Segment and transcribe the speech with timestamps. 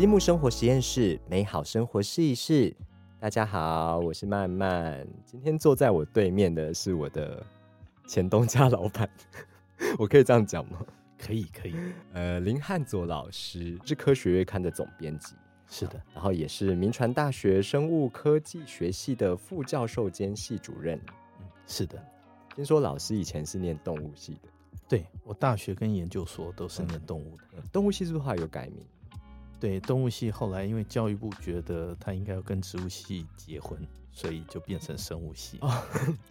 [0.00, 2.74] 积木生活实验室，美好生活试一试。
[3.18, 5.06] 大家好，我是曼曼。
[5.26, 7.44] 今天坐在我对面的是我的
[8.08, 9.06] 前东家老板，
[10.00, 10.82] 我可以这样讲吗？
[11.18, 11.74] 可以，可以。
[12.14, 15.34] 呃，林汉佐老师是科学月刊的总编辑，
[15.68, 20.98] 是的，然后也是民传大学生物科技学系的副教授兼系主任。
[21.40, 22.02] 嗯，是的。
[22.56, 24.48] 听说老师以前是念动物系的，
[24.88, 27.62] 对我大学跟研究所都是念动物的。
[27.70, 28.82] 动物系是不是后来有改名？
[29.60, 33.78] 对，动物系后来因为教育部觉得他应该要跟植物系结婚，
[34.10, 35.58] 所以就变成生物系。
[35.60, 35.70] 哦，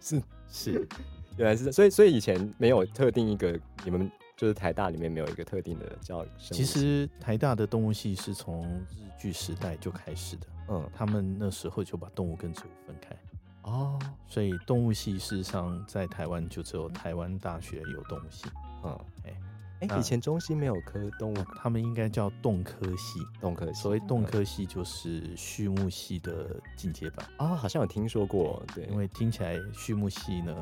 [0.00, 0.20] 是
[0.50, 0.88] 是，
[1.38, 6.26] 原来是，所以所以以前没有特定一个，你们就是台大里面没有一个特定的叫。
[6.38, 13.16] 其实台大的动物系是从日据时代就开始的，嗯，他们那时候就把动物跟植物分开。
[13.62, 18.46] 哦，所以动物系事实上在台湾就只有台湾大学有动物系。
[18.82, 19.32] 嗯，哎。
[19.80, 23.20] 哎，以前中心没有科动物，他们应该叫动科系。
[23.40, 28.62] 动科系所谓动科系就是畜牧系的进阶版啊，好像有听说过。
[28.74, 30.54] 对，因为听起来畜牧系呢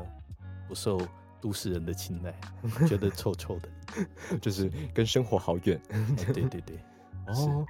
[0.67, 0.99] 不受
[1.41, 2.33] 都市人的青睐，
[2.87, 3.69] 觉得 臭臭的，
[4.39, 5.79] 就是跟生活好远。
[6.33, 6.77] 对对对，
[7.27, 7.65] 哦，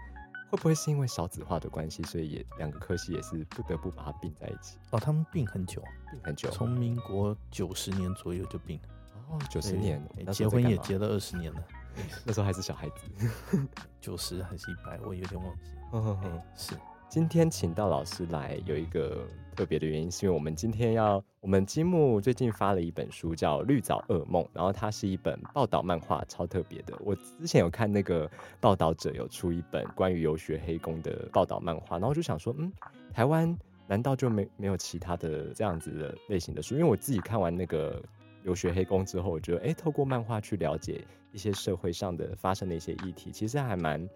[0.51, 4.77] 会不会是因为少子化的关系，所以也两个科系也是不得不把它并在一起？
[4.91, 8.83] 哦，他们并很久，并很久，从民国九十年左右就并了。
[9.29, 11.63] 哦，九十年，结婚也结了二十年了，
[12.25, 13.67] 那时候还是小孩子，
[14.01, 15.71] 九十还是一百，我有点忘记。
[15.93, 16.73] 嗯，是。
[17.07, 26.95] 今天请到老师来，有一个特别的原因，是因为我们今天要，我们积木最近发了一本书，叫《绿藻噩梦》，然后它是一本报道漫画，超特别的。
[26.99, 32.71] 我之前有看那个报道者有出一本关于游学黑工的报道漫画，然后我就想说，嗯，
[33.11, 33.57] 台湾
[33.87, 36.75] 难道就没没有其他的这样子的类型的书？
[36.75, 38.01] 因为我自己看完那个。
[38.43, 44.09] 留学黑工之后，我觉得哎，透过漫画去了解一些社会上的发生的一些议题，其实还蛮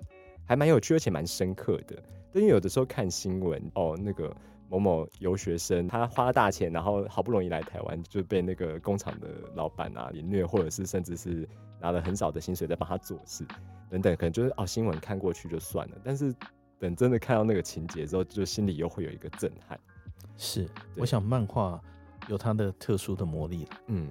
[0.46, 2.02] 还蛮有趣，而且蛮深刻的。
[2.34, 4.36] 因为有的时候看新闻，哦，那个
[4.70, 11.48] 某某游学生他花大钱，然后好不容易来台湾，就被那个工厂的老板啊凌虐，或者是甚至是
[11.80, 13.46] 拿了很少的薪水在帮他做事
[13.90, 16.34] 等等，可能就是哦新闻看过去就算了，但是
[16.80, 19.80] 等真的看到那个情节之后，就心里又会有一个震撼。
[20.36, 20.68] 是，
[20.98, 21.80] 我想漫画。
[22.28, 24.08] 有它的特殊的魔力嗯，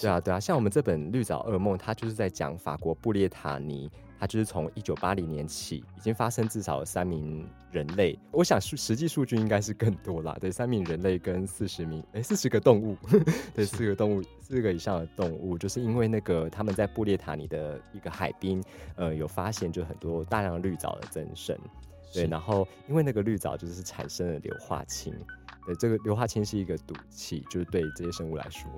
[0.00, 12.96] 对啊，对啊，像我们这本《绿藻噩梦》，它就是在讲法国布列塔尼，它就是从一九八零年起，已经发生至少有三名人类，我想数实际数据应该是更多啦，对，三名人类跟四十名，哎，四十个动物，
[13.54, 18.62] 对，四个动物，四个以上的动物，就是因为那个他们在布列塔尼的一个海滨，
[18.96, 21.56] 呃，有发现就很多大量绿藻的增生，
[22.12, 25.14] 对，然后因为那个绿藻就是产生了硫化氢。
[25.64, 28.70] 对，这个硫化氢是一个毒气，就是对这些生物来说，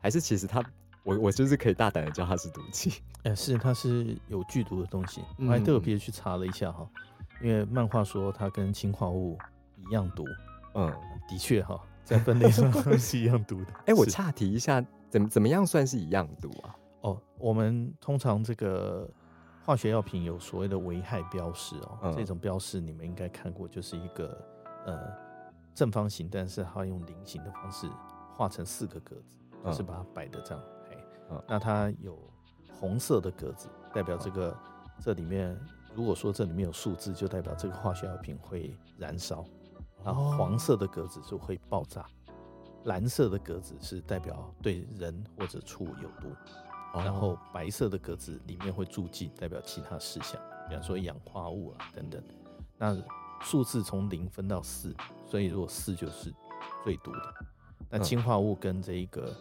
[0.00, 0.62] 还是其实它，
[1.04, 3.02] 我我就是可以大胆的叫它是毒气。
[3.22, 5.22] 哎，是，它是有剧毒的东西。
[5.38, 6.88] 我还特别去查了一下哈，
[7.40, 9.38] 因为漫画说它跟氰化物
[9.88, 10.24] 一样毒。
[10.74, 10.92] 嗯，
[11.28, 13.72] 的确哈，在分类上 是一样毒的。
[13.86, 16.74] 哎，我岔提一下，怎怎么样算是一样毒啊？
[17.02, 19.08] 哦，我们通常这个
[19.64, 24.44] 化学药品有所谓的危害标识哦，这种标识你们应该看过，就是一个
[24.84, 25.23] 呃。
[25.74, 27.88] 正方形，但是它用菱形的方式
[28.36, 30.64] 画成四个格子，就是把它摆的这样。
[30.90, 30.96] 哎，
[31.48, 32.18] 那它有
[32.72, 34.56] 红色的格子，代表这个
[35.00, 35.58] 这里面，
[35.94, 39.44] 如果说这里面有数字，就代表这个化学药品会燃烧。
[40.04, 42.04] 然后黄色的格子就会爆炸，
[42.84, 46.28] 蓝色的格子是代表对人或者畜有毒，
[46.92, 52.22] 然后白色的格子里面会注记，代表其他事项，比方说氧化物啊等等。
[52.76, 52.94] 那
[53.44, 54.92] 数字从零分到四。
[55.26, 56.32] 所以，如果四就是
[56.82, 57.34] 最毒的，
[57.90, 59.34] 那氰化物跟这一个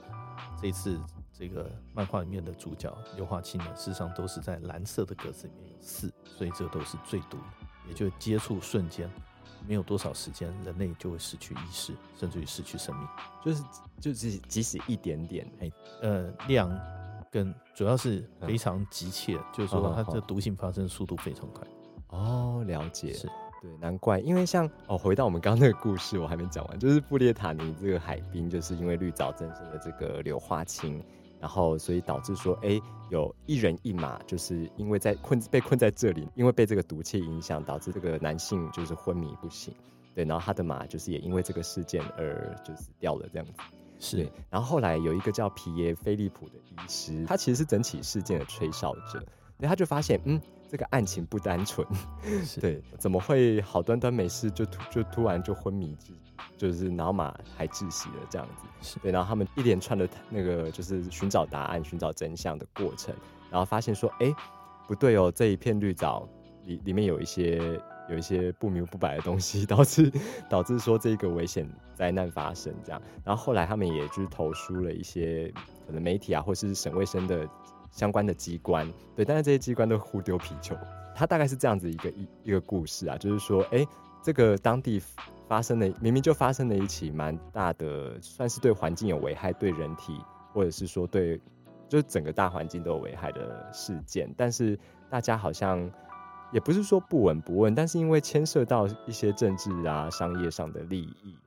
[0.59, 0.99] 这次
[1.31, 7.43] 这个漫画里面的主角硫化氢呢，事实上都是在蓝色的格子里面有四，所以这都是最毒的。
[7.87, 9.09] 也就接触瞬间，
[9.67, 13.07] 没有多少时间，人类就会失去意识，甚至于失去生命。
[13.43, 13.63] 就是
[13.99, 15.71] 就是即使一点点，哎，
[16.01, 16.71] 呃，量
[17.29, 21.67] 跟主要是非常急切，就是说它的毒性发生速度非常快。
[22.07, 23.29] 哦，了解是。
[23.63, 31.01] 对，难怪，因为像哦，回到我们刚刚那个故事，我还没讲完，就是布列塔尼这个海滨，就是因为绿藻增生的这个硫化氢，
[31.39, 32.77] 然后所以导致说，哎，
[33.09, 39.73] 有一人一马，就是因为在困被困在这里，因为被这个毒气影响，导致这个男性就是昏迷不醒，
[40.13, 43.53] 对，然后他的马就是也因为这个事件而就死掉了这样子，
[43.97, 49.23] 是，然后后来有一个叫皮耶菲利普的医师，他其实是整起事件的吹哨者，
[49.57, 50.41] 对，他就发现，嗯。
[50.73, 51.87] 这个案情不单纯，
[52.59, 55.95] 对，怎么会好端端没事就突就突然就昏迷，
[56.57, 58.47] 就是脑马还窒息了这样
[58.81, 58.97] 子？
[59.03, 63.13] 对，然后他们一连串的那个就是寻找答案、寻找真相的过程，
[63.51, 64.33] 然后发现说，哎，
[64.87, 66.27] 不对哦，这一片绿藻
[66.65, 67.79] 里里面有一些
[68.09, 70.11] 有一些不明不白的东西， 导致
[70.49, 72.99] 导致说这个危险灾难发生这样。
[73.23, 75.53] 然后后来他们也就是投诉了一些
[75.85, 77.47] 可能媒体啊，或是省卫生的
[77.93, 80.75] 相关的机关，对，但是这些机关都互丢皮球。
[81.15, 83.85] 它大概是这样子一个一一个故事啊，就是说，哎，
[84.23, 84.99] 这个当地
[85.47, 90.19] 发生的明明就发生了一起蛮大的，算是对环境有危害、对人体
[90.51, 91.39] 或者是说对，
[91.87, 95.87] 就是整个大环境都有危害的事件，但是大家好像
[96.51, 101.37] 也不是说不闻不问，但是因为牵涉到一些政治啊、商业上的利益，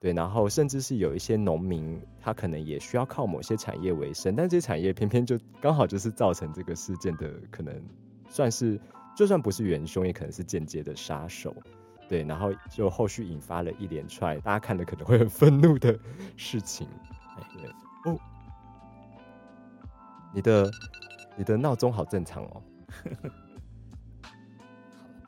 [0.00, 7.74] 对，然后甚至是有一些农民，他可能也需要靠某些产业为生，但这些产业偏偏就刚好就是造成这个事件的可能
[8.28, 8.80] 算是。
[9.16, 11.56] 就算不是元凶，也可能是间接的杀手，
[12.06, 15.98] 对，然后就后续引发了一连串大家看的可能会很愤怒的
[16.36, 16.86] 事情。
[18.04, 18.18] 对哦，
[20.34, 20.70] 你的
[21.34, 22.62] 你的闹钟好正常哦。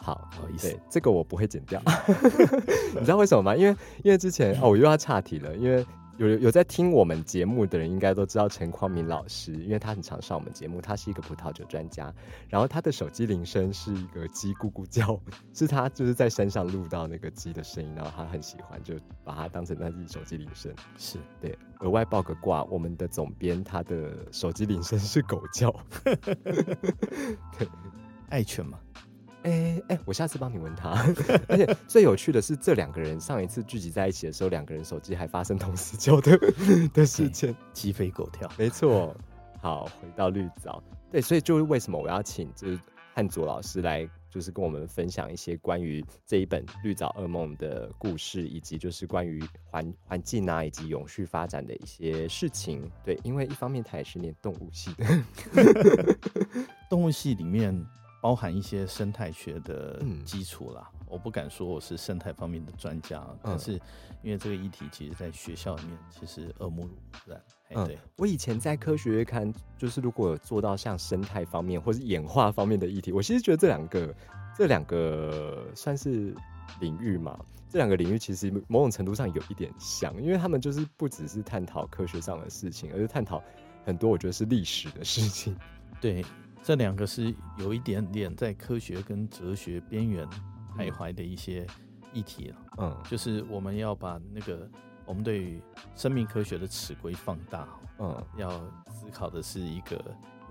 [0.09, 1.83] 好，不好意思，这个我不会剪掉。
[2.99, 3.55] 你知道为什么吗？
[3.55, 5.85] 因为因为之前 哦，我又要岔题了，因为。
[6.19, 12.13] 有有在听我们节目的人应该都知道陈匡明老师，因为他很常上我们节目，他是一个葡萄酒专家。
[12.49, 15.17] 然后他的手机铃声是一个鸡咕咕叫，
[15.55, 20.75] 是他就是在山上录到那个鸡的声音，然后他很喜欢，就把它当成他自己手机铃声。
[20.97, 25.73] 是对，额外报个卦，我们的总编他的手机铃声是狗叫，
[28.29, 28.77] 爱犬嘛。
[29.49, 30.91] 哎哎，我下次帮你问他。
[31.49, 36.39] 而且最有趣的是，这两个人上一次聚集在一起的时候，两个人手机还发生同时交的
[36.93, 38.51] 的事件，鸡飞狗跳。
[38.59, 39.17] 没错。
[39.61, 42.79] 好，回到绿藻，对，所以就是为什么我要请就是
[43.13, 52.89] 汉卓老师来，就是跟我们分享一些关于这一本《绿藻噩梦》的故事，以及就是关于环环境啊，以及永续发展的一些事情。
[53.05, 56.17] 对，因为一方面他也是念动物系的，
[56.89, 57.85] 动物系里面。
[58.21, 63.75] 包含一些生态学的基础啦，我不敢说我是生态方面的专家，但是
[64.23, 66.93] 因为这个议题，其实在学校里面其实耳目濡
[67.27, 67.41] 染。
[67.87, 74.15] 对，我以前在科学刊，就是如果有做到像生态方面或是演化方面的议题，我其实觉得这两个
[74.57, 76.35] 这两个算是
[76.81, 77.39] 领域嘛，
[77.69, 83.41] 这两个领域其实某种程度上有一点像，因为他们就是不只是探讨科学上的事情，而是探讨
[83.85, 85.57] 很多我觉得是历史的事情。
[86.01, 86.25] 对。
[86.63, 90.29] 这两个是有一点点在科学跟哲学边缘
[90.77, 91.67] 徘徊的一些
[92.13, 92.57] 议题了。
[92.79, 94.69] 嗯，就是我们要把那个
[95.07, 95.63] 我们对于
[95.95, 97.67] 生命科学的尺规放大。
[97.99, 98.51] 嗯，要
[98.91, 100.03] 思考的是一个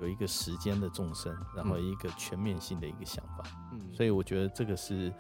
[0.01, 3.43] 有一个时间的纵深，然后一个全面性的一个想法。
[3.71, 5.13] 嗯，所以我觉得这个是，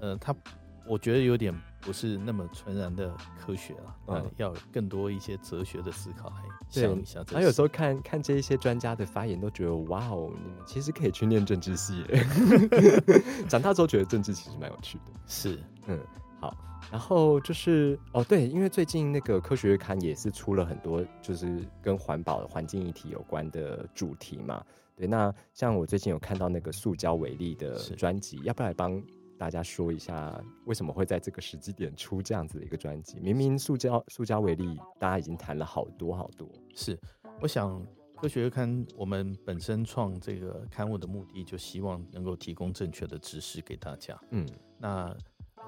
[0.00, 0.34] 呃，它。
[0.88, 6.36] 我觉得有点不是那么纯然的科学了，嗯，要更多一些哲学的思考来
[6.68, 7.22] 想一下。
[7.24, 12.04] 他有时候看看这一些专家的发言，都觉得哇哦，你们其实可以去念政治系。
[13.48, 15.04] 长大之后觉得政治其实蛮有趣的。
[15.26, 15.98] 是，嗯，
[16.40, 16.56] 好。
[16.90, 24.64] 然后就是哦，对，因为最近那个科学月刊也是出了很多，就是跟环保、环境议题有关的主题嘛。
[24.96, 29.02] 对，那像我最近有看到那个塑胶为例的专辑，要不要来帮？
[29.38, 33.18] 大家说一下为什么会在这个时机点出这样子的一个专辑？
[33.20, 36.48] 明明塑胶塑胶为例，大家已经谈了好多好多。
[36.74, 36.98] 是，
[37.40, 37.84] 我想
[38.16, 44.18] 科学刊我们本身创这个刊物的目的，就希望能够提供正确的知识给大家。
[44.30, 45.14] 嗯，那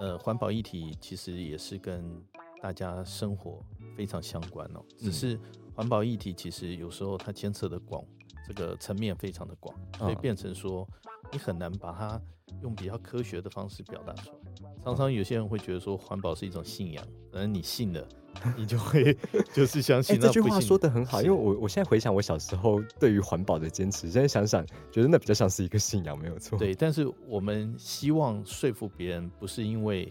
[0.01, 2.23] 呃环保议题其实也是跟
[2.63, 3.63] 大家生活
[3.97, 4.83] 非常相关哦。
[4.97, 5.39] 只是
[5.75, 8.03] 环保议题其实有时候它牵涉的广，
[8.47, 10.89] 这个层面非常的广，所以变成说
[11.33, 12.21] 你很难把它。
[12.63, 14.31] 用比较科学的方式表达出
[14.65, 18.09] 来，常常有些人会觉得说环保是一种信仰，反正你信了，
[18.57, 19.17] 你就会
[19.53, 20.19] 就是 相信。
[20.19, 26.59] 这句话说的很好，因为我我现在回想我小时候对于环保的坚持，现在想想觉得那比较像是一个信仰，没有错。
[26.59, 30.11] 对，但是我们希望说服别人，不是因为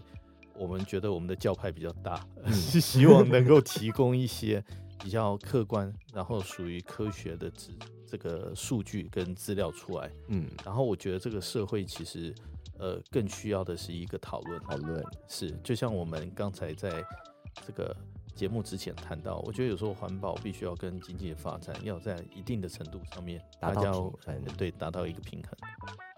[0.56, 4.64] 我们觉得我们的教派比较大， 是希望能够提供一些
[5.02, 7.72] 比较客观，然后属于科学的指。
[8.10, 12.34] 这个数据跟资料出来，嗯，然后我觉得这个社会其实，
[12.78, 14.60] 呃，更需要的是一个讨论。
[14.62, 17.04] 讨论是，就像我们刚才在
[17.66, 17.94] 这个
[18.34, 24.12] 节目之前谈到，我觉得有时候环保必须要跟经济的发展要在一定的程度上面达到
[24.56, 25.52] 对，达到一个平衡。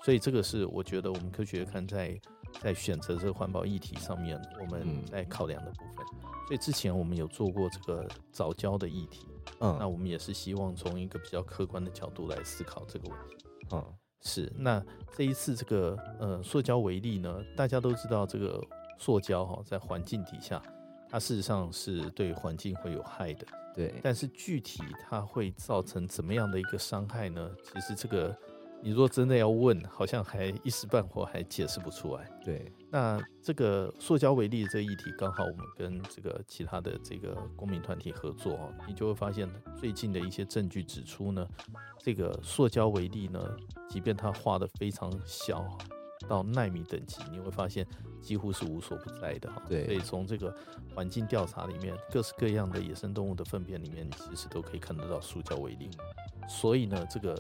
[0.05, 2.19] 所以这个是我觉得我们科学看在
[2.61, 6.07] 在选择这个环保议题上面，我们在考量的部分。
[6.47, 9.27] 所以之前我们有做过这个早教的议题。
[9.61, 13.37] 嗯，那我们也是希望从一个比较客观的角度来思考这个问题。
[13.73, 13.85] 嗯，
[14.23, 14.53] 是。
[14.57, 14.85] 那
[15.17, 18.63] 这一次这个呃塑胶为例呢，大家都知道这个
[18.99, 20.63] 塑胶哈，在环境底下，
[21.09, 23.47] 它事实上是对环境会有害的。
[23.75, 23.95] 对。
[24.03, 27.51] 但是具体它会造成怎么样的一个伤害呢？
[27.63, 28.37] 其实这个
[28.83, 32.31] 你若真的要问，好像还一时半会还解释不出来。
[32.45, 41.47] 对，那这个塑胶为例这个议题，刚好我们跟这个其他的这个公民团体合作，你就会发现最近的一些证据指出呢，
[41.99, 43.57] 这个塑胶为例呢，
[43.89, 45.67] 即便它画的非常小。
[46.29, 47.85] 到纳米等级，你会发现
[48.21, 49.63] 几乎是无所不在的哈。
[49.67, 50.55] 对，所以从这个
[50.95, 55.89] 环境调查里面，各式各样的野生动物的粪便里面，其实都可以看得到塑胶微粒。
[56.47, 57.35] 所以呢，这个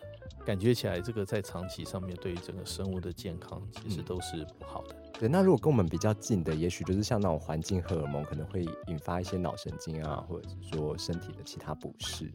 [0.44, 4.96] 感觉起来，这个在长期上面对于整个生物的健康，其实都是不好的。
[5.18, 12.30] 对，那如果跟我们比较近的，也许就是像那种环境荷尔蒙，可能会引发一些脑神经啊，或者是说身体的其他不适。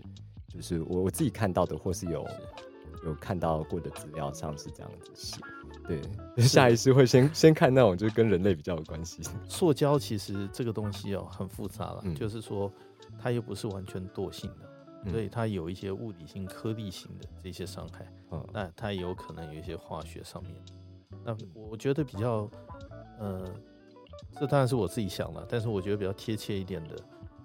[0.48, 2.26] 就是我我自己看到的，或是有
[3.06, 5.42] 有看到过的资料上是这样子写。
[5.88, 6.02] 对，
[6.46, 9.22] 下意识会先先看那种，就是跟人类比较有关系。
[9.50, 12.72] 塑胶其实这个东西哦，很复杂了，就是说
[13.20, 14.70] 它又不是完全惰性的，
[15.10, 18.06] 所以它有一些物理性、颗粒性的这些伤害。
[18.32, 20.54] 嗯，那它也有可能有一些化学上面。
[21.24, 22.50] 那我觉得比较，
[23.20, 23.48] 呃，
[24.34, 26.96] 这当然是我自己想了，但是我觉得比较贴切一点的，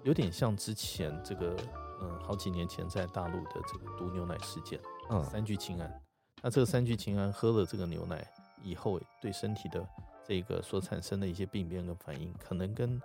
[0.03, 1.55] 有点像之前这个，
[2.01, 6.01] 嗯，好几年前在大陆的这个毒牛奶事件，嗯，三聚氰胺。
[6.43, 8.25] 那这个三聚氰胺喝了这个牛奶
[8.63, 9.87] 以后，对身体的
[10.25, 12.99] 这个所产生的一些病变跟反应，可能跟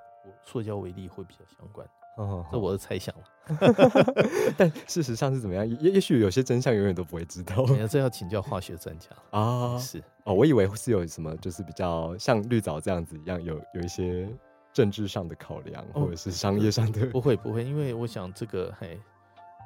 [0.45, 1.87] 塑胶为例会比较相关。
[2.17, 3.25] 哦，这我的猜想了。
[4.57, 5.67] 但事实上是怎么样？
[5.81, 7.65] 也也许有些真相永远都不会知道。
[7.67, 9.79] 你这要请教化学专家啊。
[9.79, 14.29] 是哦，我以为是有什么，就是比较像绿藻这样子一样，有有一些
[14.73, 17.07] 政治上的考量，或者是商业上的。
[17.07, 18.99] 不会不会，因为我想这个嘿，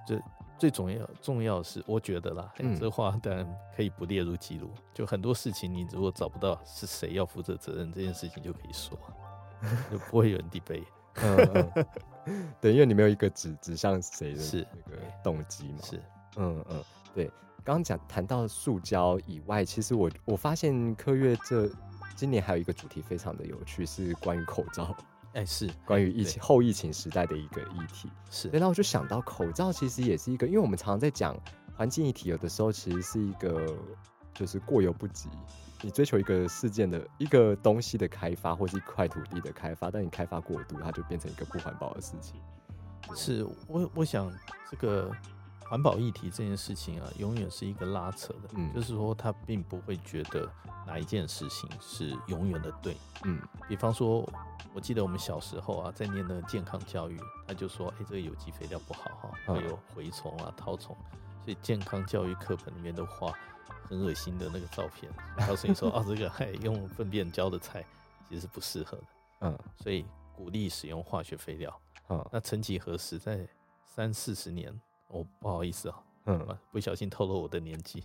[0.06, 0.20] 这。
[0.58, 4.70] 最重要重要是，我觉得啦，这话当然可以不列入记录。
[4.92, 8.94] 就很多事情，你如果找不到是谁要负责责任，这件事情就可以说，
[9.90, 10.82] 就不会有人抵背。
[12.60, 15.78] 对，因为你没有一个指指向谁的那个动机嘛。
[15.82, 16.02] 是，
[16.36, 16.84] 嗯嗯，
[17.14, 17.30] 对。
[17.62, 21.70] 刚刚讲谈到塑胶以外，其实我我发现科月这
[22.16, 24.96] 今年还有一个主题非常的有趣，是关于口罩。
[25.34, 28.48] 哎，是关于疫情后疫情时代的一个议题，是。
[28.48, 31.38] 然后我就想到口罩其实也是一个，因为我们常常在讲
[31.76, 33.76] 环境议题，有的时候其实是一个
[34.34, 35.28] 就是过犹不及。
[35.82, 42.40] 你追求一个事件的一个东西的开发，或是一块土地的开发，但你开发过度，它就变成一个不环保的事情。
[43.14, 44.30] 是我我想
[44.70, 45.10] 这个
[45.64, 50.48] 环保议题这件事情啊，永远是一个拉扯的，嗯，就是说他并不会觉得
[50.86, 54.28] 哪一件事情是永远的对，嗯，比方说。
[54.72, 60.96] 我记得我们小时候啊，在念那个健康教育，他就说：“哎，这个有机肥料不好哈，会有蛔虫啊、绦虫，
[61.44, 63.32] 所以健康教育课本里面都画
[63.88, 65.10] 很恶心的那个照片，
[65.46, 67.84] 告诉你说： 哦，这个还用粪便浇的菜
[68.28, 69.04] 其实是不适合的。
[69.40, 70.04] 嗯，所以
[70.34, 71.80] 鼓励使用化学肥料。
[72.08, 73.46] 嗯，那曾几何时，在
[73.84, 74.72] 三四十年，
[75.08, 78.04] 哦，不好意思啊，嗯，不小心透露我的年纪，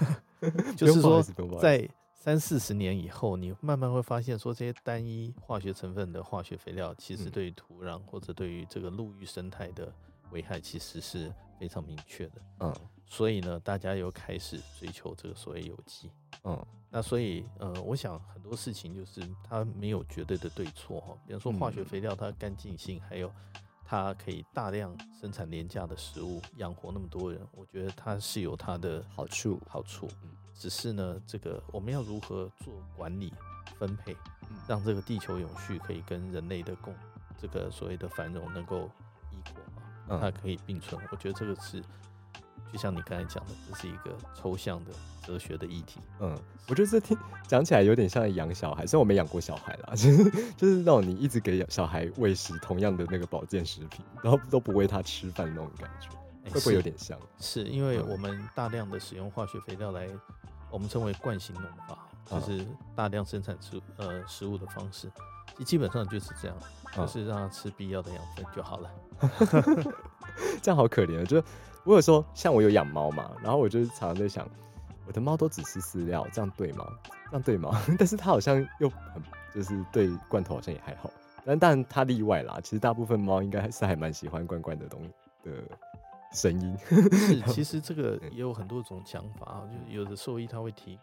[0.76, 1.22] 就是说
[1.60, 1.88] 在。
[2.16, 9.92] 三四十年以后，你慢慢会发现，说这些单一化学成分的化学肥料，其实对于土壤或者对于这个陆域生态的
[10.34, 12.42] 危害，其实是非常明确的。
[12.60, 12.74] 嗯，
[13.06, 16.10] 所以呢，大家又开始追求这个所谓有机。
[16.42, 21.16] 嗯，那所以呃，我想很多事情就是它没有绝对的对错哈。
[21.26, 23.32] 比方说化学肥料，它干净性，还有
[23.84, 29.58] 它可以大量生产廉价的食物，养活那么多人，我觉得它是有它的好处。
[29.68, 30.06] 好处。
[30.22, 33.32] 嗯只是呢，这个我们要如何做管理
[33.76, 34.16] 分配，
[34.68, 36.94] 让这个地球永续可以跟人类的共
[37.36, 38.88] 这个所谓的繁荣能够
[40.08, 41.00] 它可以并存。
[41.10, 41.80] 我觉得这个是
[42.72, 44.90] 就像你刚才讲的，这是一个抽象的
[45.22, 46.00] 哲学的议题。
[46.20, 46.36] 嗯，
[46.68, 56.08] 我觉得这听讲起来有点像养小孩，虽然我没养过小孩啦， 就是就是那种你一直给小孩喂食同样的那个保健食品，然后都不喂他吃饭那种感觉，
[56.50, 57.18] 会不会有点像？
[57.38, 60.08] 是因为我们大量的使用化学肥料来。
[60.70, 65.08] 我们称为惯性农法，就是大量生产出呃食物的方式，
[65.62, 66.56] 基本上就是这样，
[66.96, 68.90] 就是让它吃必要的养分就好了。
[70.62, 71.24] 这样好可怜啊！
[71.24, 71.42] 就
[71.84, 74.48] 我有说，像我有养猫嘛，然后我就常常在想，
[75.06, 76.86] 我的猫都只吃饲料，这样对吗？
[77.30, 77.70] 这样对吗？
[77.98, 79.22] 但是它好像又很
[79.54, 81.10] 就是对罐头好像也还好，
[81.44, 82.58] 但但它例外啦。
[82.62, 85.00] 其实大部分猫应该还是还蛮喜欢罐罐的东
[85.42, 85.52] 的。
[86.32, 86.76] 声音
[87.12, 90.98] 是， 其实这个也有很多种讲法啊，就有的兽医他会提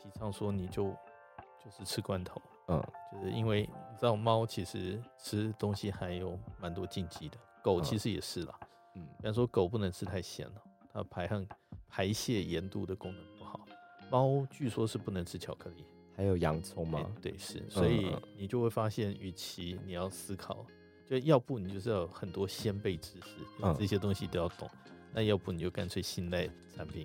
[0.00, 2.82] 提倡说，你就就是吃罐头，嗯，
[3.12, 8.58] 就是因为你知道猫其实吃东西还有蛮多禁忌的，狗其实也是啦，
[8.94, 11.46] 嗯，比方说狗不能吃太咸了，它排汗
[11.88, 13.60] 排泄盐度的功能不好，
[14.10, 15.84] 猫据说是不能吃巧克力，
[16.16, 17.10] 还有洋葱吗？
[17.20, 20.64] 对，是，所以你就会发现，与其你要思考。
[21.06, 23.40] 就要不你就是要很多先辈知识，
[23.78, 24.68] 这些东西都要懂。
[25.18, 27.04] 那要不你就干脆信赖产品。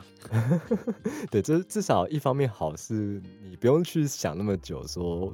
[1.32, 5.34] 对，就是至少一方面好是，你不用去想那么久，说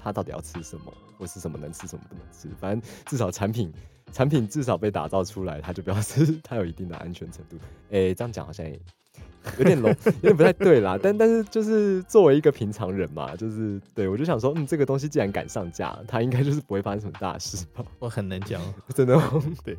[0.00, 2.48] 他到底要吃什么，或是什么能吃，什么不能吃。
[2.60, 3.72] 反正至少产品
[4.12, 7.56] 产品至少被打造出来，它就表示 它有一定的安全程度。
[7.90, 8.64] 哎，这样讲好像
[9.58, 9.88] 有点 low，
[10.22, 10.96] 有点不太对啦。
[11.02, 17.84] 但但是就是作为一个平常人嘛，就是对我就想说，嗯，这个东西既然敢上架，它应该就是不会发生什么大事吧？
[17.98, 18.62] 我很难讲，
[18.94, 19.20] 真的。
[19.64, 19.76] 对。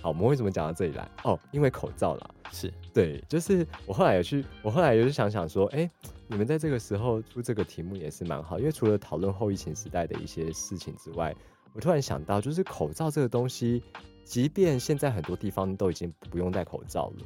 [0.00, 1.08] 好，我们为什么讲到这里来？
[1.24, 2.30] 哦，因为口罩啦。
[2.52, 5.90] 是对，就是我后来有去，我后来有去想想说，哎，
[6.28, 11.34] 你们在这个时候出这个题目也是蛮好，因为除了讨论后疫情时代的一些事情之外，
[11.72, 13.82] 我突然想到，就是口罩这个东西，
[14.24, 17.24] 即便现在很多地方都已经不用戴口罩了，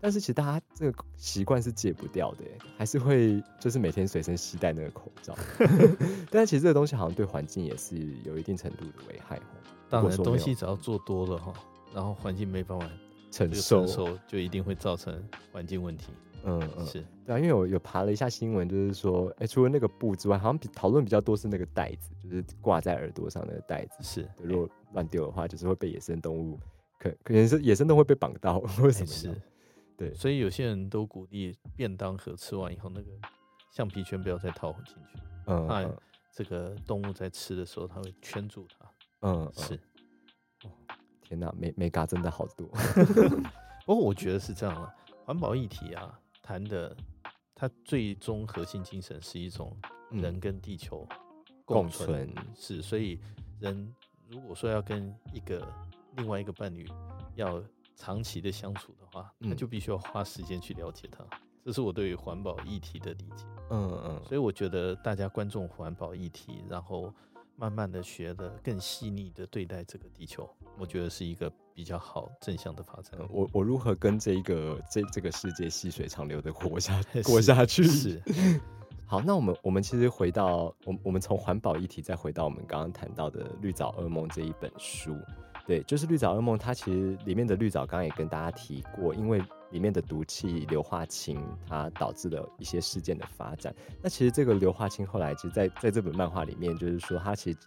[0.00, 2.44] 但是其实大家这个习惯是戒不掉的，
[2.78, 5.36] 还是会就是每天随身携带那个口罩。
[6.30, 9.40] 但是其实这个东西好像对环境也是有一定程度的危害。
[9.88, 11.52] 当然，东西只要做多了哈。
[11.94, 12.88] 然后环境没办法
[13.30, 13.86] 承受，
[14.26, 16.12] 就一定会造成环境问题。
[16.42, 24.02] 嗯嗯，是对啊，因为我有爬了一下新闻，就是说，哎，除了那个布之外，好像比讨论比较多是那个袋子，就是挂在耳朵上那个袋子。
[24.02, 26.58] 是，如果乱丢的话，就是会被野生动物，
[26.98, 29.06] 可可能是野生动物会被绑到，或什么。
[29.06, 29.34] 是，
[29.98, 30.14] 对。
[30.14, 33.10] 所以有些人都鼓励便当盒吃完以后，那个
[33.70, 35.84] 橡皮圈不要再套进去，嗯怕
[36.32, 38.90] 这个动物在吃的时候，它会圈住它。
[39.28, 39.78] 嗯，是。
[41.30, 42.66] 天哪，美美嘎真的好多。
[43.86, 44.92] 不过我觉得是这样啊，
[45.24, 46.94] 环保议题啊，谈的
[47.54, 49.76] 它最终核心精神是一种
[50.10, 51.06] 人跟地球
[51.64, 52.82] 共存，是。
[52.82, 53.20] 所以
[53.60, 53.94] 人
[54.26, 55.64] 如果说要跟一个
[56.16, 56.84] 另外一个伴侣
[57.36, 57.62] 要
[57.94, 61.24] 长期的相处的话，那就必须要花时间去了解他。
[61.64, 63.44] 这是我对于环保议题的理解。
[63.70, 64.22] 嗯嗯。
[64.24, 67.14] 所以我觉得大家关注环保议题，然后。
[67.60, 70.48] 慢慢的学的更细腻的对待这个地球，
[70.78, 73.20] 我觉得是一个比较好正向的发展。
[73.28, 77.84] 我我如何跟这一个这这个世界细水长流的活下 活下去？
[77.84, 78.22] 是
[79.04, 85.14] 好，那我们我们其实回到我我们从环保议题再回到我们刚刚谈到的《绿藻噩梦》这一本书，
[85.66, 89.42] 对，就是《绿藻噩梦》，它其实里面的绿藻刚刚也跟大家提过，因为。
[89.70, 93.74] 里面的毒气硫化氢，它导致了一些事件的发展。
[94.02, 97.58] 那其实这个硫化氢后来，其实在在这本漫画里面，就是说它其实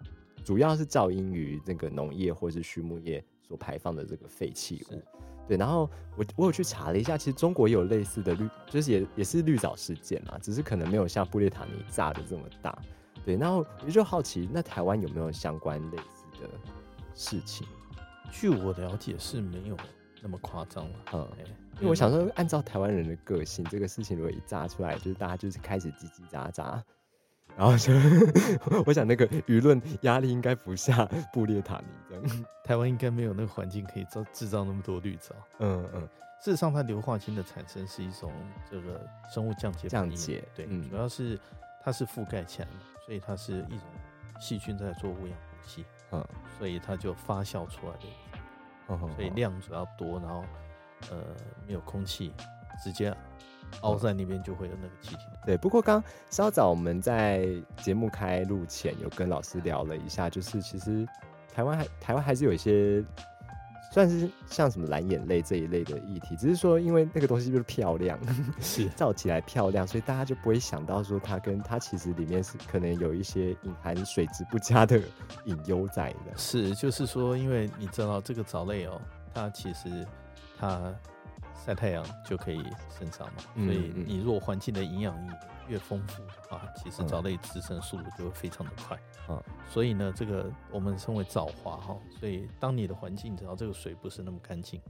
[0.44, 5.02] 主要是噪音于那个农业或是畜牧业所排放的这个废弃物。
[5.48, 12.78] 对，然后我我有去查了一下，其实中国也有类似的绿，就是也也是绿藻事件嘛，只是可能没有像布列塔尼炸的这么大。
[13.26, 16.50] 对，然后我就好奇，那台湾有没有相关类似的
[17.14, 17.68] 事情？
[18.32, 19.78] 据我了解是没有
[20.24, 21.00] 那么夸张了。
[21.14, 21.30] 嗯。
[21.76, 26.82] 因为我想说，按照台湾人的个性，这个事情如果一炸出来，就是大家就是开始叽叽喳喳，
[27.58, 27.92] 然后就
[28.86, 32.46] 我想那个舆论压力应该不下布列塔尼这样。
[32.64, 35.36] 台湾应该没有那个环境可以造制造那么多绿藻。
[35.60, 36.08] 嗯嗯。
[36.42, 38.32] 事实上，它硫化氢的产生是一种
[38.70, 39.02] 这个
[39.34, 41.40] 生物降解降解，对，主要是
[41.84, 42.68] 它是覆盖起来
[43.06, 43.88] 所以它是一种
[44.40, 46.24] 细菌在做无氧呼吸，嗯，
[46.60, 48.06] 所以它就发酵出来的，
[48.88, 50.44] 所以量主要多，然后。
[51.12, 51.18] 呃，
[51.68, 52.32] 没有空气，
[52.82, 53.14] 直接
[53.82, 55.24] 凹在那边就会有那个气体。
[55.46, 61.06] 对，不过刚稍早我们在节目开录前有跟老师聊了一下，就是其实
[61.54, 63.04] 台湾还台湾还是有一些
[63.94, 68.20] 算是像什么蓝眼泪这一类的议题，只是说因为那个东西就是漂亮
[68.60, 75.00] 是照起来漂亮，所以大家就不会想到说它跟它其实里面是可能有一些隐含水质不佳的
[75.46, 76.36] 隐忧在的。
[76.36, 79.00] 是，就是说，因为你知道这个藻类哦，
[79.34, 80.06] 它其实。
[80.60, 80.94] 它
[81.66, 82.64] 晒太阳就可以
[82.98, 85.14] 生长嘛，所以你如果环境的营养
[85.68, 88.98] 越丰富的话，其实藻类滋生速度就会非常的快
[89.28, 89.42] 啊。
[89.70, 91.98] 所以呢，这个我们称为藻华哈。
[92.20, 94.82] 所以当你的环境只要这个水不是那么干净，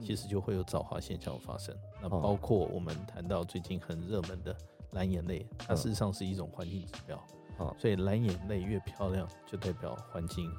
[0.00, 1.74] 其实就会有藻华现象发生。
[2.00, 4.56] 那包括我们谈到最近很热门的
[4.92, 7.16] 蓝眼泪，它事实上是一种环境指标
[7.58, 7.74] 啊。
[7.78, 10.50] 所以蓝眼泪越漂亮，就代表环境。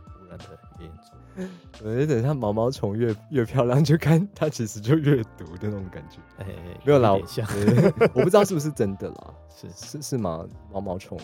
[1.84, 6.17] 有点像毛毛虫越越漂亮，就看它其实就越毒的那种感觉。
[6.39, 6.46] 哎，
[6.84, 7.13] 没有啦，
[8.13, 10.46] 我不知道是不是真的啦，是是是吗？
[10.72, 11.17] 毛毛虫，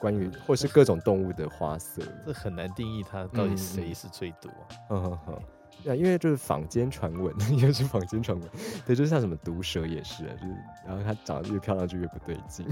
[0.00, 4.64] 关于或是各种动物的花色，这很难定义它到底谁是最毒啊。
[4.90, 5.38] 嗯嗯嗯，
[5.84, 8.48] 对啊，因为就是坊间传闻， 也是坊间传闻，
[8.86, 12.66] 对，就像什么毒蛇也是，就是然后它长得越漂亮就越不对劲。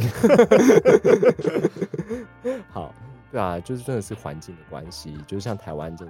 [2.70, 2.94] 好。
[3.33, 6.07] 对啊，就是真的是环境的关系，就是像台湾这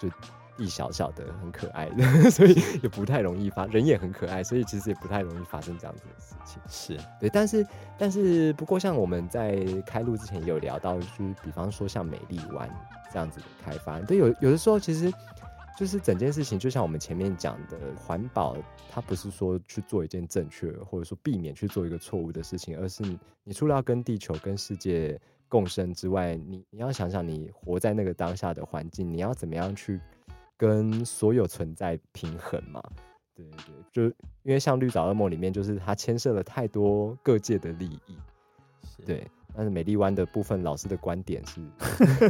[0.00, 0.14] 就
[0.56, 6.60] 地小小的很可爱的， 所以也不太容易发，人也很可爱，所以其实也不太容易发生这样子的事情。
[6.68, 12.68] 是对，但是但是不过像我们在开录之前也有聊到，就是比方说像美丽湾
[13.12, 15.12] 这样子的开发，对，有有的时候其实
[15.76, 18.56] 就是整件事情，就像我们前面讲的，环保
[18.88, 23.02] 它不是说去做一件正确，或者说避免去做一个错误的事情，而是
[23.42, 25.20] 你除了要跟地球、跟世界
[25.54, 30.00] 共生之外，你你要想想，你活在那个当下的环境，你要怎么样去
[30.56, 32.82] 跟所有存在平衡嘛？
[33.36, 34.02] 对对对，就
[34.42, 38.18] 因为像《绿岛恶梦》里面，就是它牵涉了太多各界的利益，
[39.06, 39.24] 对。
[39.56, 41.60] 但是美丽湾的部分，老师的观点是，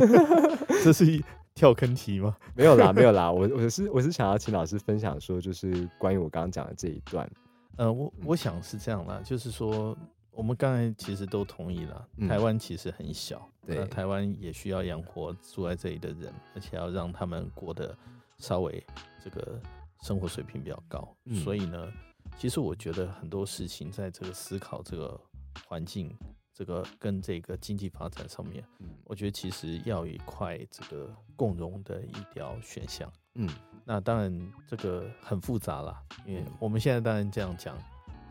[0.85, 1.25] 这是一。
[1.55, 2.37] 跳坑题吗？
[2.57, 3.31] 没有啦，没有啦。
[3.31, 7.31] 我我是我是想要请老师分享说，就是关于我刚刚讲的这一段。
[7.77, 9.97] 呃，我我想是这样啦，就是说，
[10.35, 17.97] 我们刚才其实都同意了，台湾其实很小，对，台湾也需要养活住在这里的人，而且要让他们过得
[18.39, 18.85] 稍微
[19.23, 19.61] 这个
[20.03, 21.17] 生活水平比较高。
[21.45, 21.93] 所以呢，
[22.37, 25.21] 其实我觉得很多事情在这个思考这个
[25.67, 26.15] 环境。
[26.57, 33.51] 这个跟这个经济发展上面，嗯，我觉得其实要一块这个共荣的一条选项，嗯，
[33.85, 37.77] 那当然这个很复杂啦，因为我们现在当然这样讲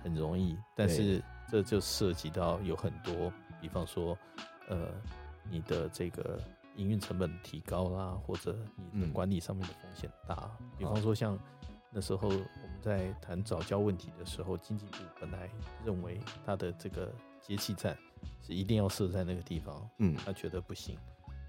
[0.02, 1.22] 很容易，但是
[1.54, 4.18] 这就涉及到有很多，比方说，
[4.70, 4.90] 呃，
[5.52, 6.42] 你的这个
[6.78, 8.58] 营运成本提高啦，或者
[8.92, 11.38] 你的管理上面的风险大，比方说像
[11.92, 15.48] 那时候我们在谈早教问题的时候，经济部本来
[15.86, 17.96] 认为它的这个节气站。
[18.42, 20.98] 是一定要设在那个地方，嗯，他觉得不行，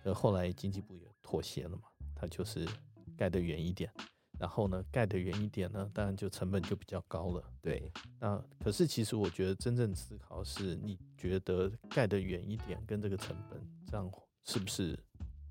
[0.04, 2.68] 呃，后来经济部也妥协了嘛，他就是
[3.16, 3.90] 盖得远一点，
[4.38, 7.90] 然后呢，盖得远一点呢，当然就成本就比较高了，对。
[8.18, 14.10] 那可是其实我觉得真正思考是，你觉得盖得远一点跟这个成本，这样
[14.44, 14.98] 是不是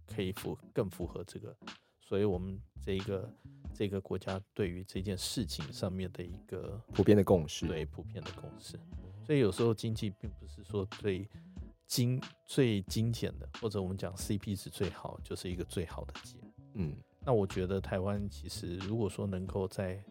[0.05, 1.55] 可以符更符合这个？
[2.01, 3.33] 所以我们这个
[3.73, 8.77] 这个国家对于这件事情上面的一个普遍的共识，对普遍的共识。
[9.25, 11.27] 所以有时候经济并不是说最
[11.87, 16.37] 精最精简的，或者我们讲 CP 值最好，就是一个最好的解。
[16.73, 20.03] 嗯，那我觉得台湾其实如果说能够在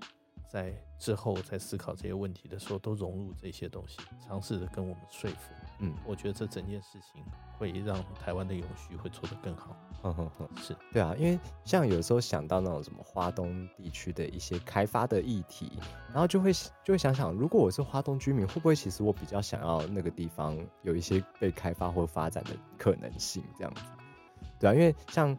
[0.48, 5.53] 在之后在思考这些问题的时候，都融入这些东西，尝试着跟我们说服。
[5.81, 7.25] 嗯，我觉得这整件事情
[7.59, 9.77] 会让台湾的永续会做得更好。
[10.03, 15.72] 哼哼哼，是对啊，因为像有时候想到那种什么华东地区的一些开发的议题，
[16.12, 16.53] 然后就会
[16.85, 23.42] 就会想想，如果我是华东居民，会不会其实我比较想要那个地方有一些被开发或发展的可能性？
[23.57, 23.83] 这样子，
[24.61, 25.37] 对啊，因为像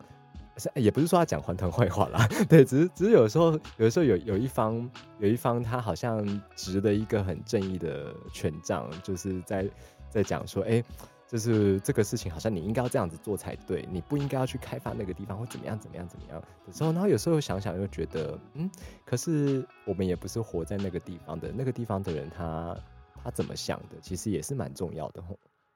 [0.75, 4.89] 也不是说要讲环团坏话啦，对，只是只是有时候有的时候有有一方
[5.19, 9.69] 有一方他好像执了一个很正义的权杖，就是在
[10.09, 10.83] 在讲说，哎。
[11.25, 18.69] 就是这个事情，好像你应该要这样子做才对，你不应该要去开发那个地方或怎么样怎么样怎么样的时候，然后有时候想想又觉得，嗯，
[19.03, 22.77] 可是我们也不是活在那个地方的，那个地方的人他
[23.23, 25.23] 他怎么想的，其实也是蛮重要的。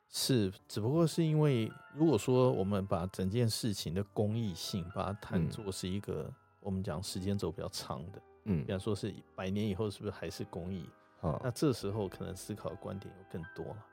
[0.09, 10.89] 是，只不过是因为如果说我们把整件事情的公益性把它谈作是一个我们讲时间轴比较长的，嗯，比方说是百年以后是不是还是公益？
[11.21, 13.85] 啊，那这时候可能思考的观点又更多了。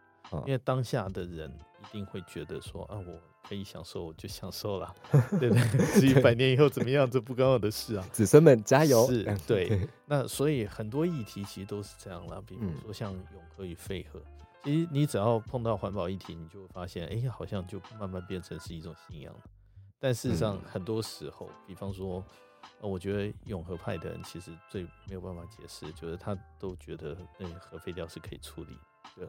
[0.47, 4.93] 因为当下的人一定会觉得说啊，我可以享受我就享受了，
[5.39, 6.01] 对不对？
[6.01, 8.05] 至于百年以后怎么样，这不关我的事啊。
[8.11, 9.07] 子孙们加油！
[9.07, 9.87] 是，对。
[10.07, 13.23] 那所以很多议题其实都是这样了，比如说像永
[13.55, 14.21] 和与废核，
[14.65, 19.41] 其实你只要碰到环保议题，你就会发现，哎，好像就慢慢变成是一种信仰了。
[20.01, 22.25] 但事实上，很多时候，比方说，
[22.81, 28.79] 我觉得永和派的人其实最没有办法解释，就是他都觉得那个核废料是可以处理，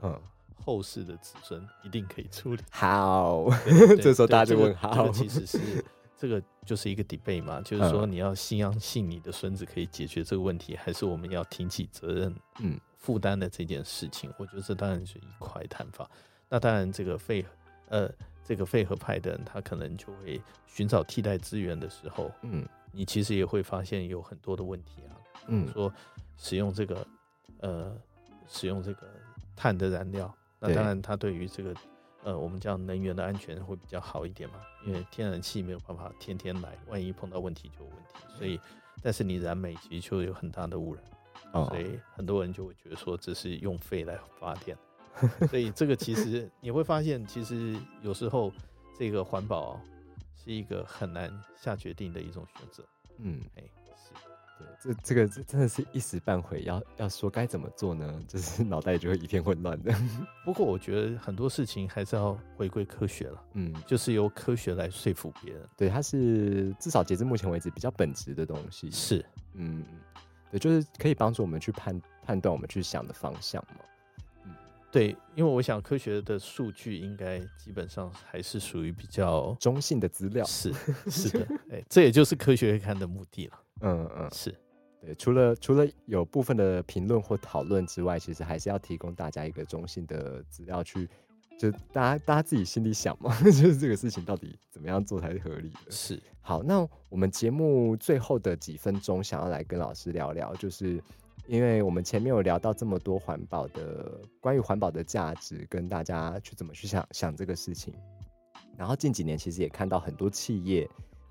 [0.02, 0.20] 嗯。
[0.64, 3.46] 后世的子孙一定可以处理好，
[4.02, 5.84] 这时候大家就问：好，其实是
[6.18, 14.32] 这个就是一个 debate 嘛，就是说你要相信你的孙子可以解决这个问题，还是我们要挺起责任，嗯，负担的这件事情？
[14.38, 16.10] 我觉得这当然是一块谈法。
[16.48, 17.46] 那当然，这个废
[17.90, 18.10] 呃
[18.44, 25.92] 这个废和派的人，他可能就会寻找替代资源的时候，嗯，你其实也会发现有很多的问题啊，嗯，说
[26.38, 27.08] 使用这个
[27.60, 27.98] 呃
[28.48, 29.08] 使用这个
[29.56, 30.34] 碳的燃料。
[30.60, 31.76] 那当然，它对于这个，
[32.26, 38.36] 呃，我们讲能源的安全会比较好一点嘛，因为天然气没有办法天天来，万一碰到问题就有问题。
[38.36, 38.60] 所以，
[39.04, 41.04] 但是你燃煤其实就有很大的污染，
[41.68, 44.76] 所以很多人就会觉得说这是用肺来发电。
[45.48, 48.52] 所以这个其实你会发现，其实有时候
[48.98, 49.80] 这个环保
[50.36, 52.84] 是一个很难下决定的一种选择。
[53.20, 53.64] 嗯，哎。
[54.58, 58.20] 对，这这个真的是一时半会，要要说该怎么做呢？
[58.28, 59.94] 就是脑袋就会一片混乱的。
[60.46, 65.62] 不过我觉得很多事情还是要回归科学了，嗯，就是由科学来说服别人。
[65.76, 68.90] 对，它是至少截至目前为止比较本质的东西。
[68.92, 69.84] 是，嗯，
[70.52, 73.82] 对，就是可以帮助我们去判判断我们去想的方向嘛。
[74.96, 80.46] 嗯，对，因为我想科学的数据应该基本上还是属于比较中性的资料。
[80.46, 80.74] 是
[81.12, 83.60] 是的，哎，这也就是科学看的目的了。
[83.82, 84.56] 嗯嗯，是
[85.02, 85.14] 对。
[85.16, 91.10] 除了除了有部分的评论或讨论之外，其实还是要提供大家一个中性的资料去。
[91.58, 95.90] 就大家大家自己心里想嘛， 就是这个事情到底怎么样做才是合理的？
[95.90, 101.02] 是好，那我们节目最后的几分钟，想要来跟老师聊聊，就是
[101.48, 107.94] 因为我们前面有聊到这么多环保的关于环保的价值，跟大家去怎么去想想这个事情。
[108.78, 110.90] 然后近几年其实也看到很多企业，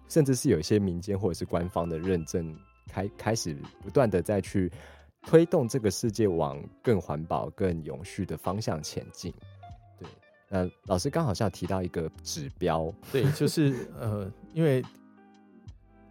[0.08, 2.56] 甚至是有一些民间或者是官方的认证，
[2.88, 4.70] 开开始不断的再去
[5.22, 9.32] 推动这个世界往更环保、更永续的方向前进。
[9.98, 10.08] 对，
[10.48, 14.82] 那，老师刚好像提到一个指标，对，就是呃，因为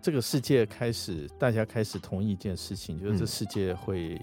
[0.04, 4.22] 这个世界开始，大家开始同意一件事情，就是这世界会，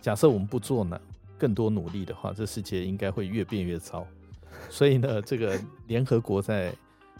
[0.00, 0.98] 假设我们不做呢
[1.36, 4.06] 更多努力的话，这世界应该会越变越糟。
[4.70, 6.72] 所以呢，这个联合国在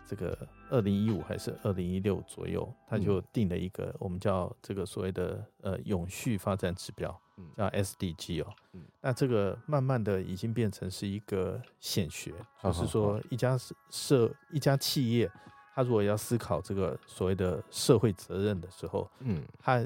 [0.06, 0.38] 这个
[0.70, 7.20] 二零一五还是二零一六左右，他就定了一个我们叫这个所谓的呃永续发展指标。
[7.56, 8.46] 叫 SDG 哦，
[9.00, 12.32] 那这个慢慢的已经变成是一个显学，
[12.62, 13.56] 就是说一家
[13.90, 15.30] 社一家企业，
[15.78, 19.80] 他如果要思考这个所谓的社会责任的时候，嗯，他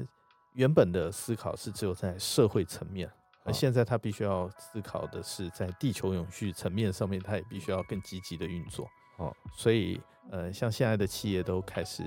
[0.53, 3.07] 原本的思考是只有在社会层面，
[3.43, 8.89] 而现在他必须要思考的是在地球永续层面上面，他也必须要更积极的运作。
[9.17, 10.01] 哦，所以
[10.31, 12.03] 呃，像现在的企业都开始。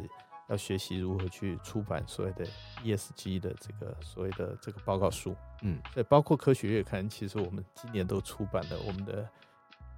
[0.49, 2.47] 要学习如何去出版所谓的
[2.85, 9.29] ESG 的这个所谓的这个报告书，嗯，所以包括科学月刊，其实我们今年都出版了我们的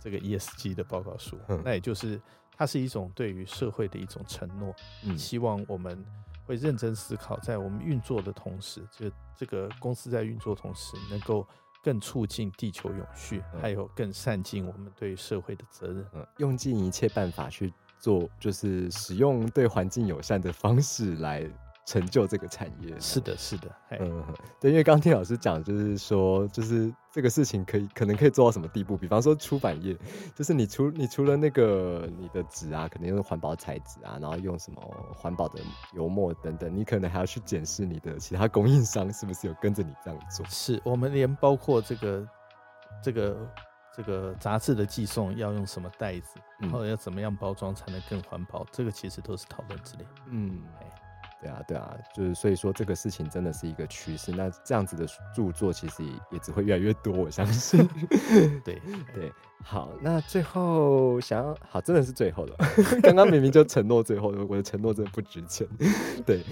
[0.01, 2.19] 这个 ESG 的报告书，那也就是
[2.59, 6.05] 它是一种对于社会的一种承诺，嗯，希望我们
[6.45, 11.47] 会认真思考，在我们运作的同时，就这个公司在运作同时，能够
[11.83, 17.73] 更促进地球永续，还有更善尽我们对社会的责任，嗯，用尽一切办法去。
[18.01, 21.45] 做就是使用对环境友善的方式来
[21.89, 22.95] 成就这个产业。
[23.01, 24.23] 是的，是的，嗯，
[24.61, 28.95] 对，因为刚听老师讲，就是说，就是这个事情可以可能可以做到什么地步？
[28.95, 29.97] 比方说出版业，
[30.35, 34.83] 就是你除你除了那个你的纸啊，肯定用环保材质啊，然后用什么
[35.17, 35.59] 环保的
[35.95, 40.45] 油墨等等，你可能还要去检视你的其他供应商是不是有跟着你这样做。
[40.47, 42.29] 是我们连包括这个
[43.03, 43.49] 这个。
[43.97, 48.65] 这个杂志的寄送要用什么袋子，然后要怎么样包装才能更环保？
[48.71, 50.07] 这个其实都是讨论之列。
[50.29, 50.63] 嗯，
[51.41, 54.33] 对啊，对啊，就是所以说这个事情真的是一个趋势。
[54.33, 57.87] 那这样子的著作其实也也只会越来越多，我相信。
[58.65, 58.81] 对
[59.15, 59.33] 对。
[59.65, 62.57] 好，那最后想要好，真的是最后了。
[63.03, 65.67] 刚刚明明就承诺最后，我的承诺真的不值钱。
[66.25, 66.43] 对，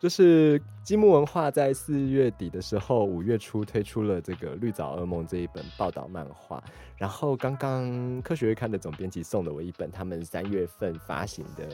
[0.00, 6.62] 就是积木文化在四月底的时候，五月初推出了这个《绿藻噩梦》这一本报道漫画。
[6.96, 11.68] 然后刚刚科学月刊的总编辑送了我一本他们三月份发行的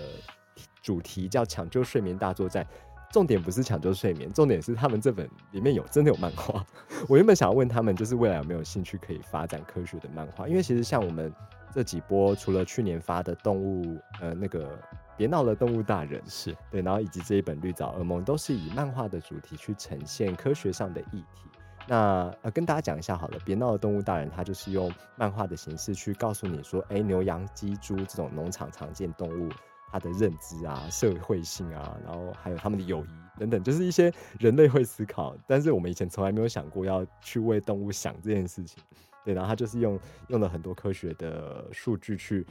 [0.82, 2.64] 主题叫《抢救睡眠大作战》。
[3.12, 6.64] 重点不是抢救睡眠，重点是他们这本里面有真的有漫画。
[7.06, 10.48] 我原本想要问他们，就是未来有没有兴趣可以发展科学的漫画？
[10.48, 11.30] 因为其实像我们
[11.74, 14.78] 这几波，除了去年发的动物，呃，那个
[15.14, 21.42] 别闹了，动物大人是对，然后以及这一本绿藻噩梦，都是以漫画的主题去呈现科学上的议题。
[21.86, 29.50] 那呃，跟大家讲一下好了，别闹了，动物大人，它就是用漫画的形式去告诉你说，哎，牛羊鸡猪这种农场常见动物。
[29.92, 38.82] 他的认知啊，社会性啊，然后还有他们的友谊等等，就是一些人类会思考，但是我们以前从来没有想过要去为动物想这件事情。
[39.24, 42.44] 对，然后他就是用用了很多科学的数据去，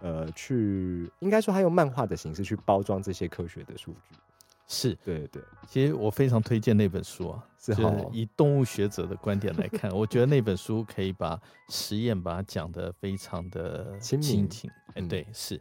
[0.00, 4.16] 呃，去应该说他用漫画的形式去包装这些科学的数据。
[4.68, 7.74] 是对对，其实我非常推荐那本书啊，是
[8.10, 14.48] 以动物学者的观点来看，我觉得那本书可以把实验把它讲得非常的亲民。
[14.94, 15.60] 哎，对，是。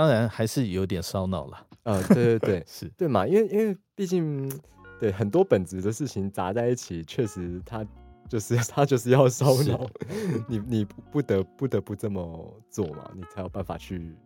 [0.00, 2.88] 当然还是有点烧脑了，呃，对对对， 是。
[2.96, 3.26] 对嘛？
[3.26, 4.50] 因为因为毕竟
[4.98, 7.86] 对很多本质的事情砸在一起，确实它
[8.26, 9.86] 就是 它就是要烧脑，
[10.48, 14.16] 你你不得不得不这么做嘛，你才有办法去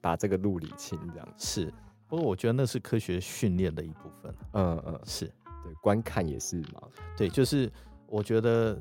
[0.00, 1.72] 把这个路理清，这样是。
[2.08, 5.26] 不过我觉得那是科学训练的一部分，嗯嗯，是。
[5.62, 6.82] 对，观看也是嘛，
[7.16, 7.70] 对，就是
[8.08, 8.76] 我觉得。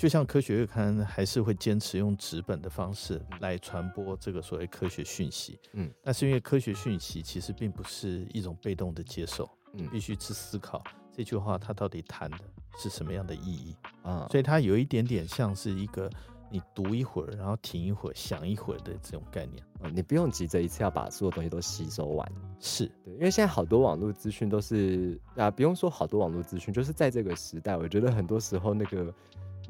[0.00, 10.82] 就像科学月刊还是会坚持用纸本的方式来传播这个所谓科学讯息，嗯，那是因为科学讯息其实并不是一种被动的接受，嗯，必须去思考
[11.12, 12.38] 这句话它到底谈的
[12.78, 16.08] 是什么样的意义啊，所以它有一点点像是一个
[16.50, 22.86] 你读一会儿，然后停一会儿，想一会儿的这种概念啊，你不用急着一次要把所有东西都吸收完，是。
[23.04, 29.14] 对，因为现在好多网络资讯都是啊，不用说好多网络资讯，就是在这个时代，我觉得很多时候那个。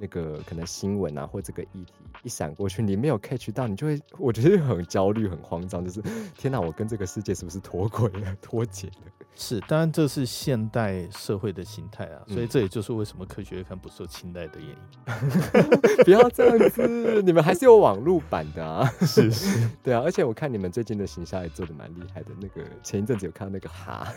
[0.01, 6.03] 那个可能新闻啊或这个议题一闪过去，你没有 catch 到，你就会我觉得很焦虑、很慌张，就是
[6.37, 9.13] 天哪，我跟这个世界是不是脱轨了、脱节了？
[9.37, 14.77] 是，当然这是现代社会的形态啊，所以这也就是为什么科学月刊不受青睐的原因。
[16.05, 18.87] 不要这样子，你们还是有网络版的啊。
[19.01, 22.31] 是是， 对啊，而且我看你们最近的形象也做的蛮厉害的。
[22.39, 24.13] 那个前一阵子有看到那个哈，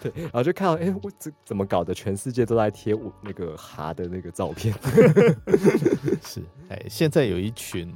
[0.00, 1.92] 对，然后就看到哎，我怎怎么搞的？
[1.92, 4.72] 全世界都在贴我那个哈的那个照片。
[6.20, 7.94] 是，哎，现在有一群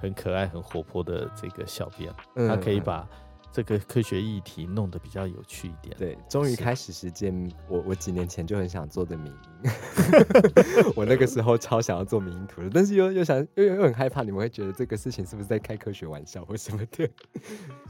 [0.00, 2.12] 很可爱、很活泼的这个小编，
[2.48, 3.08] 他可以把。
[3.52, 5.96] 这个科学议题弄得比较有趣一点。
[5.96, 7.32] 对，终于开始实践
[7.70, 9.70] 我我几年前就很想做的名音。
[10.94, 17.08] 我那个时候超想要做名音图的，但是又又想又又很害怕你们会觉得这个事情是不是在开科学玩笑或什么的。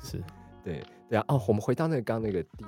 [0.01, 0.23] 是，
[0.63, 1.25] 对对啊。
[1.27, 2.65] 哦，我们回到那个刚那个第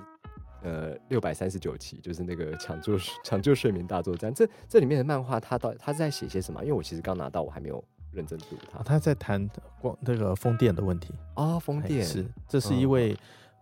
[0.62, 4.32] 呃六百三十九期，就是那个抢救抢救睡眠大作战。
[4.32, 6.60] 这这里面的漫画，它到它是在写些什么？
[6.62, 7.82] 因为我其实刚拿到，我还没有。
[8.10, 9.46] 认真读它，他在谈
[9.82, 13.14] 光那个风电的问题啊，风电是，这是一位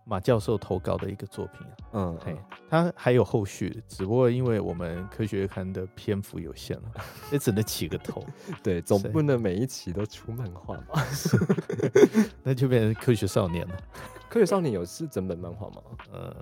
[0.05, 2.35] 马教授投稿的一个作品啊，嗯，嘿，
[2.69, 6.91] 他还有后续，只不过因为我们科学刊的篇幅有限了，
[7.29, 8.25] 也只能起个头，
[8.63, 11.05] 对，总不能每一期都出漫画吧，
[12.41, 13.77] 那就变成科学少年了。
[14.29, 15.81] 科学少年有是整本漫画吗？
[16.13, 16.35] 呃，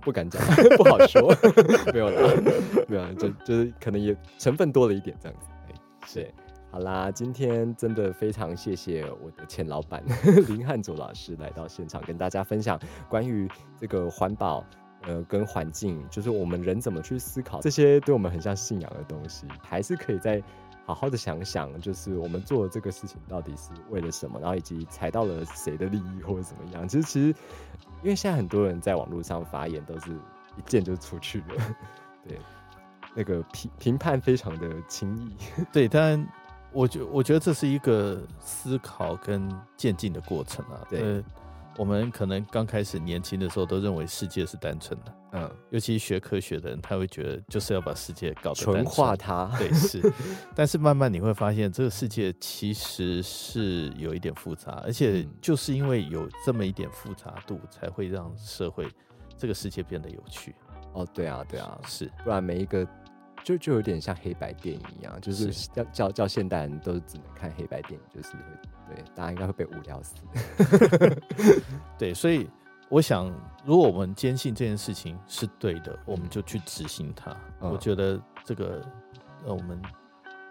[0.00, 0.42] 不敢讲，
[0.76, 1.34] 不好说，
[1.92, 2.42] 没有了，
[2.88, 6.34] 没有，就就是可能也成分多了一点这样子，对，是。
[6.70, 10.04] 好啦，今天真的非常谢谢我的前老板
[10.48, 13.48] 林汉祖老师来到现场，跟大家分享关于
[13.80, 14.62] 这个环保，
[15.04, 20.42] 呃，跟环境，就是我们人怎么去思考这些对我们很像信仰的东西，还是可以再
[20.84, 26.86] 好好的想想，就是我们做这个事情到底是为了什么，然后以及踩到了谁的利益或者怎么样。
[26.86, 27.34] 其实，其实，
[28.02, 30.12] 因为现在很多人在网络上发言都是
[30.56, 31.76] 一见就出去了，
[32.26, 32.38] 对，
[33.14, 35.36] 那个评评判非常的轻易，
[35.72, 36.26] 对，当然。
[36.70, 40.84] 我觉我觉得这是一个思考跟渐进的过程啊。
[40.86, 41.24] 对，
[41.78, 49.50] 我们可能刚开始年轻的时候都认为世界是单纯的，嗯，尤其学科学的人，他会觉得就是要把世界搞得纯化它。
[49.56, 50.02] 对，是。
[50.56, 58.88] 但是慢慢你会发现，这个世界其实是有一点复杂，而且就是因为有这么一点复杂度，才会让社会
[59.36, 60.54] 这个世界变得有趣。
[60.92, 62.86] 哦，对啊，对啊，是，不然每一个。
[63.44, 68.34] 就就有点像黑白电影一样，就是要叫叫现代人都只能看黑白电影，就是
[68.88, 70.14] 对大家应该会被无聊死。
[71.98, 72.48] 对，所以
[72.88, 73.32] 我想，
[73.64, 77.36] 如果我们坚信这件事情是对的，我们就去执行它。
[77.60, 78.82] 我觉得这个
[79.44, 79.82] 呃，我们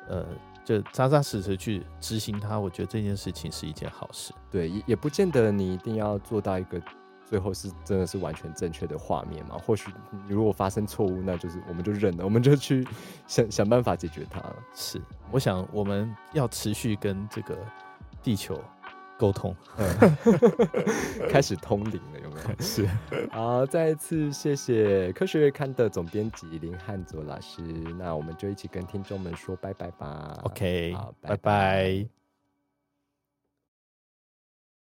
[0.08, 0.26] 呃，
[0.64, 4.34] 就扎扎实实去执行它，我觉得这件事情是一件好事。
[4.52, 6.82] 对，也也不见得你一定要做到一个。
[7.30, 9.58] 最后是真的是完全正确的画面嘛？
[9.58, 9.92] 或许
[10.30, 12.88] 如果发生错误，那就是我们就认了，我们就去
[13.28, 14.42] 想想办法解决它。
[14.74, 17.58] 是，我想我们要持续跟这个
[18.28, 18.62] 地球
[19.18, 19.56] 沟通，
[21.32, 22.56] 开始通灵了，有没有？
[22.60, 22.86] 是。
[23.32, 27.62] 好，再一次谢谢科学月刊的总编辑林汉佐老师，
[27.98, 30.38] 那我们就一起跟听众们说拜拜吧。
[30.44, 32.17] OK，好，拜拜。